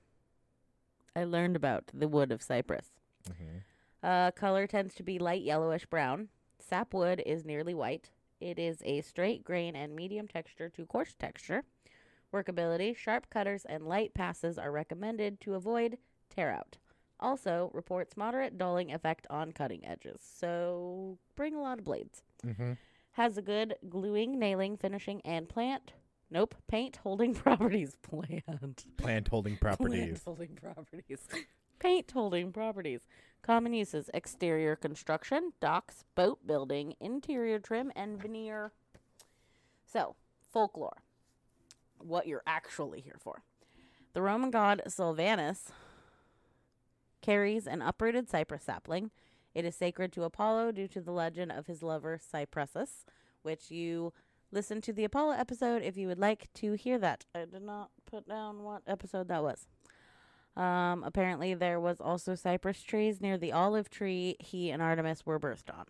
[1.16, 2.92] I learned about the wood of cypress.
[3.26, 3.58] hmm
[4.02, 6.28] Uh, color tends to be light yellowish brown.
[6.60, 8.10] Sapwood is nearly white.
[8.38, 11.64] It is a straight grain and medium texture to coarse texture.
[12.32, 16.76] Workability, sharp cutters, and light passes are recommended to avoid tear out.
[17.18, 20.20] Also, reports moderate dulling effect on cutting edges.
[20.20, 22.22] So, bring a lot of blades.
[22.44, 22.72] hmm
[23.12, 25.92] Has a good gluing, nailing, finishing, and plant.
[26.30, 27.96] Nope, paint holding properties.
[28.02, 28.84] Plant.
[28.96, 30.20] Plant holding properties.
[30.20, 31.20] Plant holding properties.
[31.78, 33.02] Paint holding properties.
[33.42, 38.72] Common uses exterior construction, docks, boat building, interior trim, and veneer.
[39.84, 40.16] So,
[40.50, 41.02] folklore.
[41.98, 43.42] What you're actually here for.
[44.14, 45.70] The Roman god Sylvanus
[47.26, 49.10] carries an uprooted cypress sapling.
[49.54, 53.04] It is sacred to Apollo due to the legend of his lover Cypressus,
[53.42, 54.12] which you
[54.52, 57.24] listen to the Apollo episode if you would like to hear that.
[57.34, 59.66] I did not put down what episode that was.
[60.56, 65.40] Um, apparently, there was also cypress trees near the olive tree he and Artemis were
[65.40, 65.86] birthed on.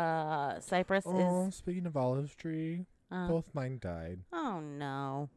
[0.00, 1.54] Uh, cypress Oh, is.
[1.54, 4.20] speaking of olive tree, Uh, both mine died.
[4.32, 5.28] oh no!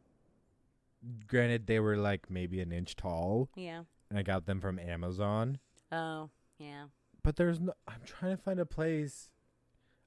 [1.28, 3.82] Granted, they were like maybe an inch tall, Yeah.
[4.10, 5.58] And I got them from Amazon.
[5.92, 6.84] Oh yeah.
[7.22, 7.72] But there's no.
[7.86, 9.30] I'm trying to find a place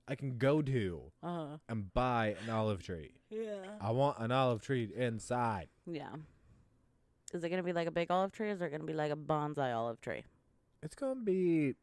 [0.08, 1.58] I can go to Uh.
[1.70, 3.12] and buy an olive tree.
[3.30, 3.78] Yeah.
[3.80, 5.68] I want an olive tree inside.
[5.86, 6.14] Yeah.
[7.34, 9.12] Is it gonna be like a big olive tree, or is it gonna be like
[9.12, 10.24] a bonsai olive tree?
[10.84, 11.76] It's gonna be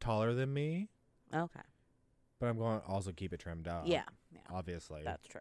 [0.00, 0.88] taller than me,
[1.34, 1.60] Okay.
[2.38, 3.82] but I'm going to also keep it trimmed up.
[3.86, 4.04] yeah.
[4.32, 4.40] Yeah.
[4.50, 5.02] obviously.
[5.04, 5.40] That's true.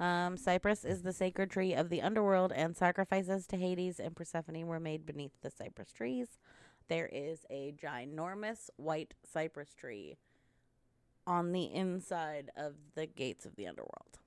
[0.00, 4.66] Um, cypress is the sacred tree of the underworld, and sacrifices to Hades and Persephone
[4.66, 6.38] were made beneath the cypress trees.
[6.88, 10.16] There is a ginormous white cypress tree
[11.26, 14.18] on the inside of the gates of the underworld.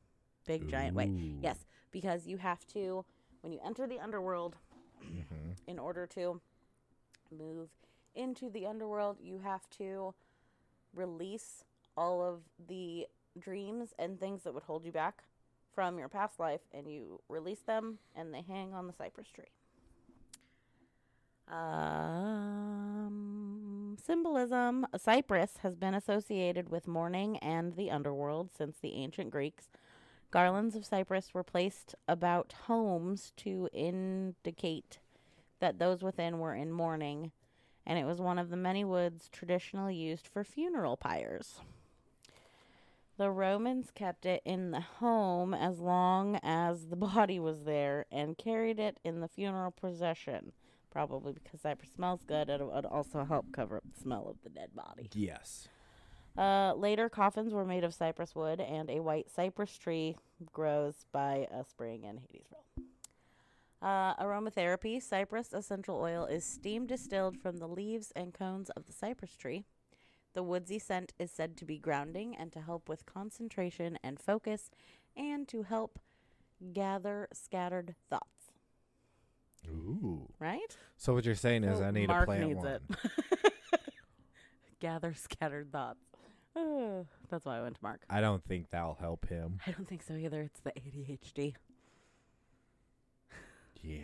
[0.45, 1.11] Big giant white.
[1.41, 3.03] Yes, because you have to,
[3.41, 4.57] when you enter the underworld,
[5.01, 5.57] Mhm.
[5.65, 6.39] in order to
[7.31, 7.69] move
[8.13, 10.13] into the underworld, you have to
[10.93, 11.65] release
[11.97, 13.07] all of the
[13.39, 15.23] dreams and things that would hold you back
[15.73, 19.51] from your past life, and you release them, and they hang on the cypress tree.
[21.47, 23.13] Um,
[24.03, 24.87] symbolism.
[24.93, 29.67] A cypress has been associated with mourning and the underworld since the ancient Greeks.
[30.31, 34.99] Garlands of cypress were placed about homes to indicate
[35.59, 37.31] that those within were in mourning,
[37.85, 41.61] and it was one of the many woods traditionally used for funeral pyres.
[43.17, 48.37] The Romans kept it in the home as long as the body was there and
[48.37, 50.51] carried it in the funeral procession.
[50.89, 54.49] Probably because cypress smells good, it would also help cover up the smell of the
[54.49, 55.09] dead body.
[55.13, 55.67] Yes.
[56.37, 60.15] Uh, later, coffins were made of cypress wood, and a white cypress tree
[60.51, 62.83] grows by a spring in Hadesville.
[63.81, 68.93] Uh, aromatherapy cypress essential oil is steam distilled from the leaves and cones of the
[68.93, 69.65] cypress tree.
[70.33, 74.71] The woodsy scent is said to be grounding and to help with concentration and focus,
[75.15, 75.99] and to help
[76.73, 78.51] gather scattered thoughts.
[79.69, 80.27] Ooh.
[80.39, 80.75] right?
[80.97, 82.79] So what you're saying is So I need Mark to plant needs one.
[82.91, 83.53] it.
[84.81, 85.99] Gather scattered thoughts.
[86.55, 88.01] Uh, that's why I went to Mark.
[88.09, 89.59] I don't think that'll help him.
[89.65, 90.41] I don't think so either.
[90.41, 91.53] It's the ADHD.
[93.81, 93.99] Yeah.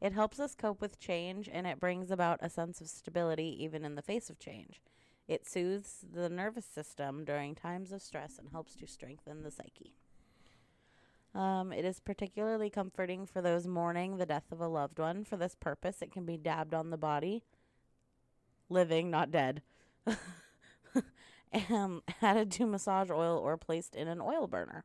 [0.00, 3.84] It helps us cope with change and it brings about a sense of stability even
[3.84, 4.80] in the face of change.
[5.26, 9.94] It soothes the nervous system during times of stress and helps to strengthen the psyche.
[11.34, 15.24] Um, it is particularly comforting for those mourning the death of a loved one.
[15.24, 17.44] For this purpose, it can be dabbed on the body,
[18.70, 19.62] living, not dead,
[21.70, 24.84] um, added to massage oil or placed in an oil burner.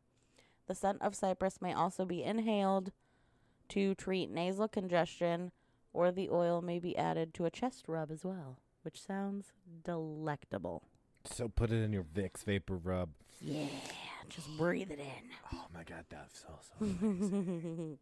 [0.67, 2.91] The scent of cypress may also be inhaled
[3.69, 5.51] to treat nasal congestion,
[5.93, 10.83] or the oil may be added to a chest rub as well, which sounds delectable.
[11.25, 13.09] So put it in your Vicks VapoRub.
[13.41, 13.67] Yeah,
[14.29, 15.29] just breathe it in.
[15.53, 17.97] Oh my god, that feels so amazing.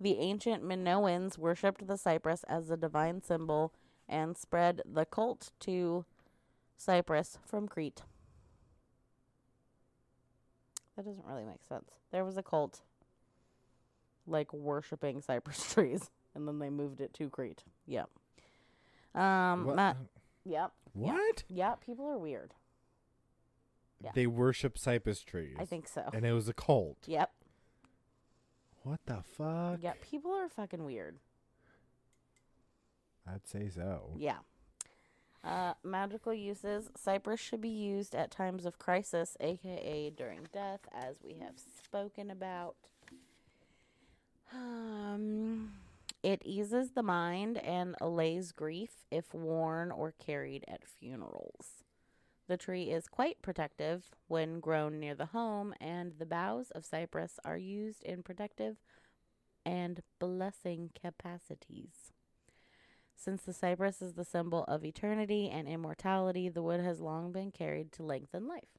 [0.00, 3.72] the ancient Minoans worshipped the cypress as a divine symbol
[4.08, 6.04] and spread the cult to
[6.76, 8.02] Cyprus from Crete.
[10.96, 11.90] That doesn't really make sense.
[12.10, 12.80] There was a cult
[14.28, 17.64] like worshipping cypress trees and then they moved it to Crete.
[17.86, 18.08] Yep.
[19.14, 19.76] Um What?
[19.76, 19.96] Matt,
[20.44, 20.72] yep.
[20.92, 21.44] what?
[21.48, 22.54] Yeah, people are weird.
[24.02, 24.10] Yeah.
[24.14, 25.56] They worship cypress trees.
[25.58, 26.04] I think so.
[26.12, 26.98] And it was a cult.
[27.06, 27.30] Yep.
[28.84, 29.80] What the fuck?
[29.82, 31.16] Yeah, people are fucking weird.
[33.26, 34.10] I'd say so.
[34.16, 34.38] Yeah.
[35.44, 36.90] Uh, magical uses.
[36.96, 42.30] Cypress should be used at times of crisis, aka during death, as we have spoken
[42.30, 42.74] about.
[44.52, 45.72] Um,
[46.22, 51.84] it eases the mind and allays grief if worn or carried at funerals.
[52.48, 57.38] The tree is quite protective when grown near the home, and the boughs of cypress
[57.44, 58.78] are used in protective
[59.66, 62.12] and blessing capacities.
[63.14, 67.50] Since the cypress is the symbol of eternity and immortality, the wood has long been
[67.50, 68.77] carried to lengthen life.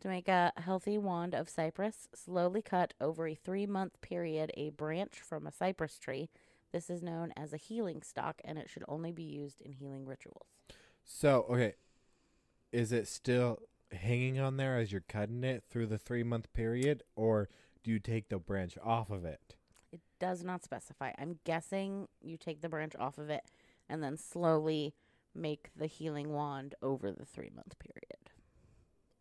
[0.00, 4.70] To make a healthy wand of cypress, slowly cut over a three month period a
[4.70, 6.30] branch from a cypress tree.
[6.72, 10.06] This is known as a healing stock and it should only be used in healing
[10.06, 10.46] rituals.
[11.04, 11.74] So, okay.
[12.72, 13.60] Is it still
[13.92, 17.02] hanging on there as you're cutting it through the three month period?
[17.14, 17.50] Or
[17.82, 19.56] do you take the branch off of it?
[19.92, 21.12] It does not specify.
[21.18, 23.42] I'm guessing you take the branch off of it
[23.86, 24.94] and then slowly
[25.34, 28.09] make the healing wand over the three month period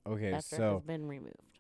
[0.10, 1.60] Okay, after it so has been removed.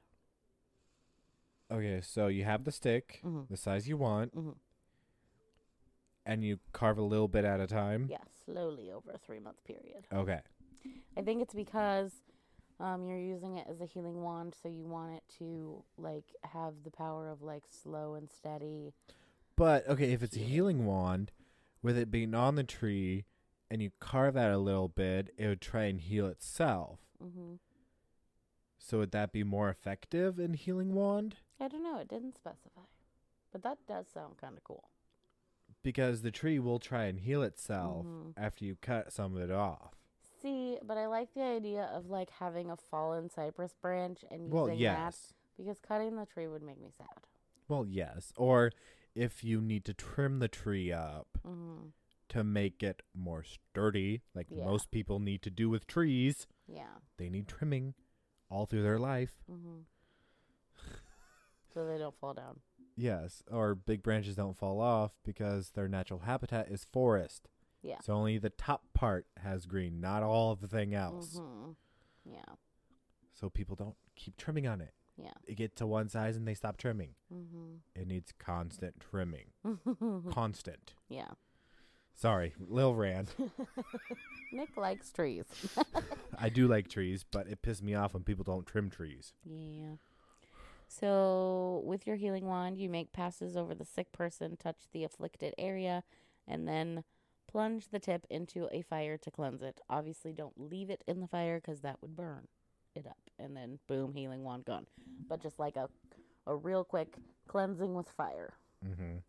[1.72, 3.48] okay, so you have the stick, Mhm.
[3.50, 4.56] the size you want, Mhm.
[6.26, 8.08] and you carve a little bit at a time.
[8.10, 10.08] Yeah, slowly over a three month period.
[10.12, 10.42] Okay.
[11.18, 12.24] I think it's because
[12.80, 16.84] um, you're using it as a healing wand, so you want it to like have
[16.84, 18.94] the power of like slow and steady.
[19.58, 21.32] But okay, if it's a healing wand,
[21.82, 23.26] with it being on the tree,
[23.70, 27.00] and you carve out a little bit, it would try and heal itself.
[27.22, 27.56] hmm
[28.80, 31.36] So would that be more effective in healing wand?
[31.60, 32.00] I don't know.
[32.00, 32.82] It didn't specify,
[33.52, 34.90] but that does sound kind of cool.
[35.84, 38.34] Because the tree will try and heal itself Mhm.
[38.36, 39.96] after you cut some of it off.
[40.42, 44.52] See, but I like the idea of like having a fallen cypress branch and using
[44.52, 45.34] Well, that yes.
[45.58, 47.26] because cutting the tree would make me sad.
[47.68, 48.34] Well, yes.
[48.38, 48.72] Or
[49.14, 51.90] if you need to trim the tree up hmm
[52.30, 54.64] to make it more sturdy, like Yeah.
[54.66, 57.00] most people need to do with trees, Yeah.
[57.18, 57.96] they need trimming
[58.50, 59.44] all through their life.
[59.52, 59.80] Mm-hmm.
[61.74, 62.60] so they don't fall down.
[62.96, 67.48] Yes, or big branches don't fall off because their natural habitat is forest.
[67.82, 68.00] Yeah.
[68.04, 71.38] So only the top part has green, not all of the thing else.
[71.38, 71.72] hmm
[72.26, 72.56] Yeah.
[73.34, 74.94] So people don't keep trimming on it.
[75.18, 75.32] Yeah.
[75.48, 77.12] They get to one size and they stop trimming.
[77.32, 79.52] hmm It needs constant trimming.
[79.66, 80.30] Mm-hmm.
[80.32, 80.94] constant.
[81.08, 81.32] yeah.
[82.20, 83.34] Sorry, Lil rant.
[84.52, 85.46] Nick likes trees.
[86.38, 89.32] I do like trees, but it pisses me off when people don't trim trees.
[89.46, 89.96] Yeah.
[90.90, 95.54] So, with your healing wand, you make passes over the sick person, touch the afflicted
[95.58, 96.04] area,
[96.46, 97.06] and then
[97.48, 99.80] plunge the tip into a fire to cleanse it.
[99.90, 102.50] Obviously, don't leave it in the fire because that would burn
[102.96, 103.30] it up.
[103.38, 104.88] And then, boom, healing wand gone.
[105.30, 105.88] But just like a,
[106.46, 107.16] a real quick
[107.48, 108.56] cleansing with fire.
[108.86, 109.20] Mm-hmm.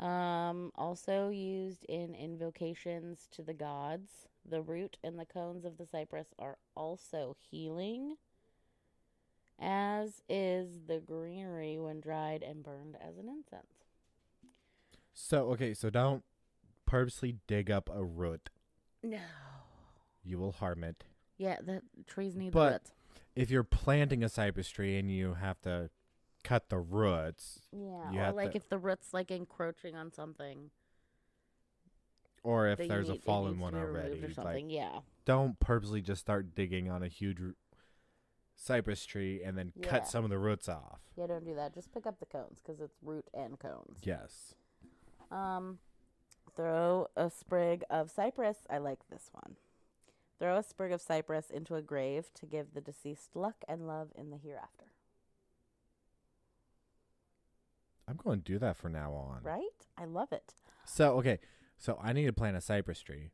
[0.00, 4.10] Um, also used in invocations to the gods.
[4.48, 8.16] The root and the cones of the cypress are also healing,
[9.60, 13.84] as is the greenery when dried and burned as an incense.
[15.12, 16.24] So okay, so don't
[16.86, 18.48] purposely dig up a root.
[19.02, 19.18] No.
[20.24, 21.04] You will harm it.
[21.36, 22.92] Yeah, the trees need But- the roots.
[23.36, 25.88] If you're planting a cypress tree and you have to
[26.42, 30.70] cut the roots, Yeah, You or like to- if the root's like encroaching on something,
[32.42, 34.24] or if there's need- a fallen one already.
[34.24, 37.40] or Like, yeah, don't purposely just start digging on a huge
[38.56, 39.88] cypress tree and then Yeah.
[39.88, 41.00] cut some of the roots off.
[41.16, 41.74] yeah, don't do that.
[41.74, 44.00] Just pick up the cones because it's root and cones.
[44.02, 44.54] Yes.
[45.30, 45.78] Um,
[46.56, 48.66] throw a sprig of cypress.
[48.68, 49.56] I like this one.
[50.38, 54.12] Throw a sprig of cypress into a grave to give the deceased luck and love
[54.14, 54.86] in the hereafter.
[58.10, 59.40] I'm going to do that for now on.
[59.42, 59.86] Right?
[59.96, 60.54] I love it.
[60.84, 61.38] So, okay.
[61.78, 63.30] So I need to plant a cypress tree.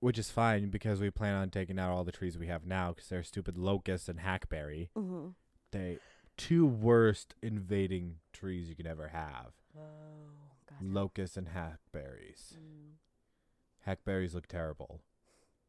[0.00, 2.92] Which is fine because we plan on taking out all the trees we have now
[2.92, 4.90] because they're stupid locust and hackberry.
[4.96, 5.28] Mm-hmm.
[5.70, 5.98] They
[6.36, 9.52] two worst invading trees you could ever have.
[9.76, 9.80] Oh,
[10.68, 10.78] God.
[10.82, 12.56] Locust and hackberries.
[12.58, 12.94] Mm.
[13.86, 15.00] Hackberries look terrible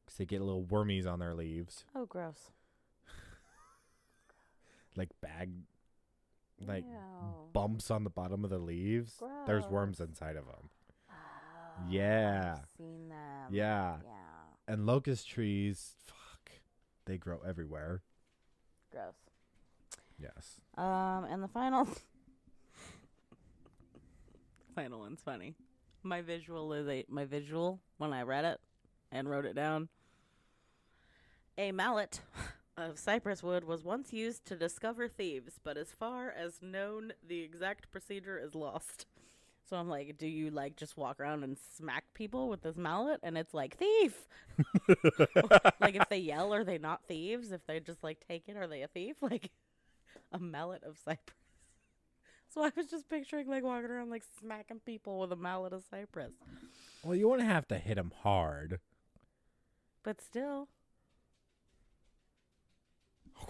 [0.05, 2.51] because they get little wormies on their leaves, Oh, gross.
[4.95, 5.51] like bag,
[6.61, 6.97] like Ew.
[7.53, 9.21] bumps on the bottom of the leaves.
[9.45, 10.69] There's worms inside of them.
[11.09, 11.13] Oh,
[11.89, 12.55] Yeah.
[12.59, 13.49] I've seen them.
[13.53, 14.11] Yeah, Yeah.
[14.73, 16.51] and locust trees, fuck,
[17.05, 18.01] they grow everywhere.
[18.91, 19.15] Gross.
[20.17, 20.61] Yes.
[20.77, 21.87] Um, and the final.
[24.75, 25.55] final one's funny.
[26.03, 28.59] My visual is a my visual when I read it
[29.11, 29.89] and wrote it down.
[31.57, 32.21] A mallet
[32.77, 37.41] of cypress wood was once used to discover thieves, but as far as known, the
[37.41, 39.05] exact procedure is lost.
[39.67, 43.19] So I'm like, do you like just walk around and smack people with this mallet?
[43.23, 44.27] And it's like thief.
[45.81, 47.51] like if they yell, are they not thieves?
[47.51, 49.17] If they just like take it, are they a thief?
[49.21, 49.49] Like
[50.31, 51.35] a mallet of cypress.
[52.47, 55.83] So I was just picturing like walking around like smacking people with a mallet of
[55.89, 56.33] cypress.
[57.03, 58.79] Well, you wouldn't have to hit them hard.
[60.03, 60.67] But still,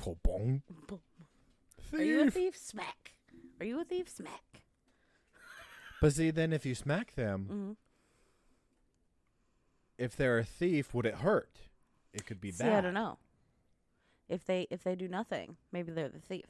[0.08, 0.62] Oh, bong.
[0.88, 1.00] Boom.
[1.94, 2.34] are you a Thief.
[2.34, 2.58] thief?
[2.58, 3.14] Smack.
[3.60, 4.10] Are you a thief?
[4.10, 4.62] Smack.
[6.02, 7.72] But see, then if you smack them, Mm-hmm.
[9.98, 11.50] if they're a thief, would it hurt?
[12.14, 12.74] It could be See, bad.
[12.74, 13.18] I don't know.
[14.28, 16.46] If they if they do nothing, maybe they're the thief.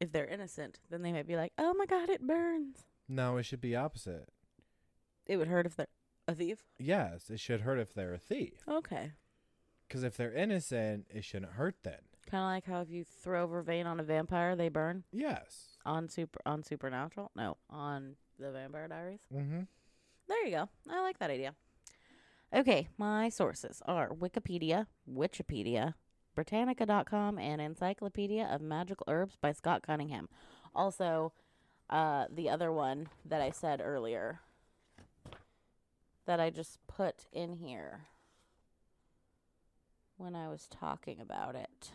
[0.00, 3.44] If they're innocent, then they might be like, "Oh my god, it burns." No, it
[3.44, 4.28] should be opposite.
[5.26, 5.86] It would hurt if they're
[6.28, 6.58] a thief.
[6.78, 8.62] Yes, it should hurt if they're a thief.
[8.68, 9.12] Okay.
[9.90, 11.98] Because if they're innocent, it shouldn't hurt then.
[12.30, 15.78] Kind of like how if you throw vervain on a vampire, they burn Yes.
[15.84, 17.32] on super on Supernatural.
[17.34, 19.18] No, on the Vampire Diaries.
[19.34, 19.62] Mm-hmm.
[20.28, 20.68] There you go.
[20.88, 21.54] I like that idea.
[22.54, 25.94] Okay, my sources are Wikipedia, Wikipedia,
[26.36, 30.28] Britannica.com, and Encyclopedia of Magical Herbs by Scott Cunningham.
[30.72, 31.32] Also,
[31.90, 34.38] uh, the other one that I said earlier
[36.26, 38.02] that I just put in here
[40.20, 41.90] when I was talking about it.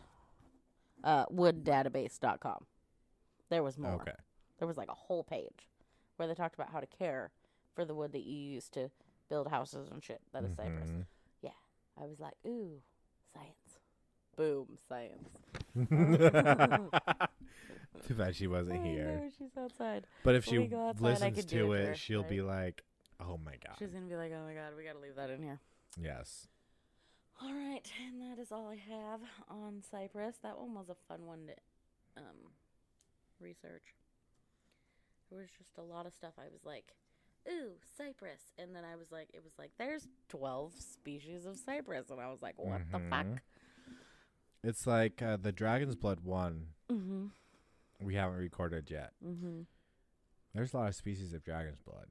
[1.03, 2.65] Uh, wooddatabase.com.
[3.49, 3.93] There was more.
[3.93, 4.11] Okay.
[4.57, 5.69] There was like a whole page
[6.17, 7.31] where they talked about how to care
[7.75, 8.89] for the wood that you use to
[9.29, 10.89] build houses and shit that is cypress.
[11.41, 11.49] Yeah.
[12.01, 12.81] I was like, ooh,
[13.33, 13.79] science.
[14.35, 15.29] Boom, science.
[18.07, 19.05] Too bad she wasn't I here.
[19.23, 20.05] know, she's outside.
[20.23, 22.83] But if When she outside, listens to it her, she'll be like,
[23.19, 25.41] "Oh my god." She's gonna be like, oh my god, we gotta leave that in
[25.41, 25.59] here.
[26.01, 26.47] yes.
[27.41, 29.19] All right, and that is all I have
[29.49, 30.35] on Cypress.
[30.41, 32.35] That one was a fun one to um,
[33.39, 33.83] research.
[35.29, 36.33] There was just a lot of stuff.
[36.37, 36.93] I was like,
[37.51, 38.41] ooh, cypress.
[38.57, 42.09] And then I was like, it was like, there's 12 species of cypress.
[42.09, 43.25] And I was like, what the fuck?
[43.25, 43.39] Mhm.
[44.63, 46.67] It's like uh, the Dragon's Blood one.
[46.91, 47.25] Mm-hmm.
[48.01, 49.11] We haven't recorded yet.
[49.25, 49.61] Mm-hmm.
[50.53, 52.07] There's a lot of species of Dragon's Blood.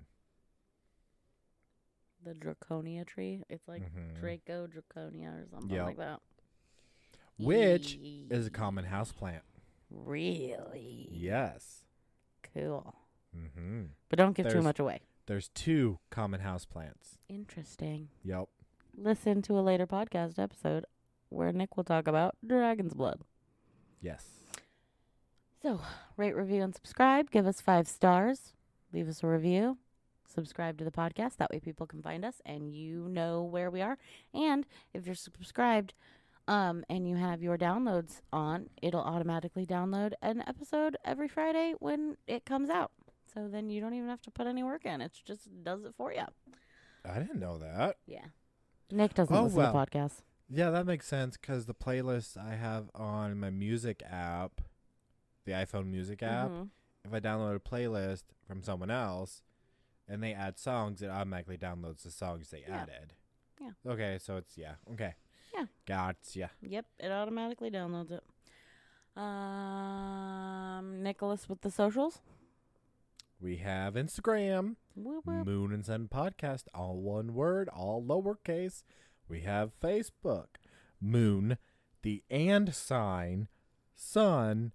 [2.25, 3.45] The draconia tree.
[3.51, 4.19] It's like Mhm.
[4.19, 5.87] Draco draconia or something Yep.
[5.87, 6.21] like that.
[7.39, 7.97] Which
[8.31, 9.43] is a common house plant.
[9.91, 11.09] Really?
[11.13, 11.85] Yes.
[12.55, 12.95] Cool.
[13.37, 13.85] Mm-hmm.
[14.09, 15.01] But don't give too much away.
[15.27, 17.19] There's two common house plants.
[17.29, 18.09] Interesting.
[18.23, 18.49] Yep.
[18.97, 20.87] Listen to a later podcast episode
[21.31, 23.23] where Nick will talk about dragon's blood.
[24.01, 24.39] Yes.
[25.61, 25.81] So,
[26.17, 27.31] rate, review, and subscribe.
[27.31, 28.53] Give us five stars.
[28.93, 29.79] Leave us a review.
[30.27, 31.37] Subscribe to the podcast.
[31.37, 33.99] That way people can find us and you know where we are.
[34.33, 35.95] And if you're subscribed
[36.49, 42.17] um, and you have your downloads on, it'll automatically download an episode every Friday when
[42.27, 42.91] it comes out.
[43.33, 45.01] So then you don't even have to put any work in.
[45.01, 46.25] It just does it for you.
[47.05, 47.97] I didn't know that.
[48.07, 48.27] Yeah.
[48.91, 49.73] Nick doesn't Oh, listen well.
[49.73, 50.23] to podcasts.
[50.49, 54.61] Yeah, that makes sense because the playlist I have on my music app,
[55.47, 56.69] the iPhone music app, Mhm.
[57.05, 59.43] if I download a playlist from someone else
[60.09, 62.83] and they add songs, it automatically downloads the songs they Yeah.
[62.83, 63.15] added.
[63.61, 63.71] Yeah.
[63.87, 64.75] Okay, so it's, yeah.
[64.93, 65.15] Okay.
[65.55, 65.67] Yeah.
[65.87, 66.51] Gotcha.
[66.63, 68.23] Yep, it automatically downloads it.
[69.17, 72.21] Um, Nicholas with the socials.
[73.41, 75.47] We have Instagram, Whoop, whoop.
[75.47, 78.83] Moon and Sun Podcast, all one word, all lowercase.
[79.29, 80.47] We have Facebook,
[81.01, 81.59] Moon,
[82.03, 83.49] the and sign,
[83.95, 84.73] Sun,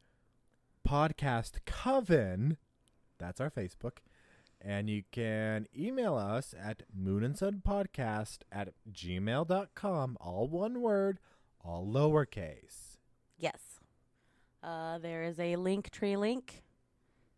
[0.87, 2.57] Podcast Coven.
[3.17, 3.97] That's our Facebook.
[4.61, 11.19] And you can email us at moon and sun podcast at gmail.com, all one word,
[11.63, 12.97] all lowercase.
[13.37, 13.79] Yes.
[14.61, 16.63] Uh, there is a Linktree link.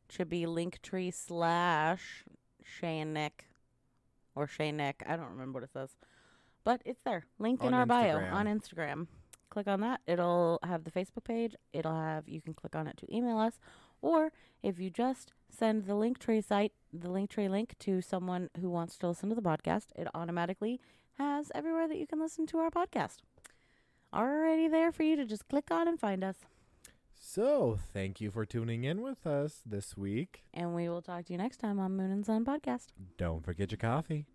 [0.10, 2.24] Should be linktree slash
[2.64, 3.46] Shay and Nick.
[4.36, 5.04] Or Shay Nick.
[5.08, 5.96] I don't remember what it says.
[6.64, 7.26] But it's there.
[7.40, 9.08] Link in our bio on Instagram.
[9.50, 10.02] Click on that.
[10.08, 11.56] It'll have the Facebook page.
[11.74, 13.60] It'll have you can click on it to email us.
[14.02, 14.32] Or
[14.64, 19.08] if you just send the Linktree site, the Linktree link to someone who wants to
[19.08, 20.80] listen to the podcast, it automatically
[21.18, 23.18] has everywhere that you can listen to our podcast.
[24.14, 26.38] Already there for you to just click on and find us.
[27.14, 30.44] So, thank you for tuning in with us this week.
[30.54, 32.88] And we will talk to you next time on Moon and Sun Podcast.
[33.18, 34.26] Don't forget your coffee.